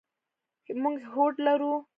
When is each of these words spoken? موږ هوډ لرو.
موږ 0.81 0.97
هوډ 1.11 1.35
لرو. 1.45 1.73